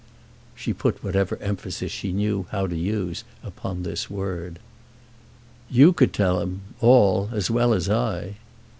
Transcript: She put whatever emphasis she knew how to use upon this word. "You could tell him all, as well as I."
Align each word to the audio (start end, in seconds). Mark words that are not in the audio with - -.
She 0.55 0.73
put 0.73 1.03
whatever 1.03 1.37
emphasis 1.39 1.91
she 1.91 2.11
knew 2.11 2.47
how 2.49 2.65
to 2.65 2.75
use 2.75 3.23
upon 3.43 3.83
this 3.83 4.09
word. 4.09 4.57
"You 5.69 5.93
could 5.93 6.11
tell 6.11 6.39
him 6.39 6.61
all, 6.79 7.29
as 7.33 7.51
well 7.51 7.71
as 7.71 7.87
I." 7.87 8.37